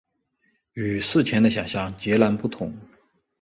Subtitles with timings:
[0.73, 2.75] 与事前的想像截然不同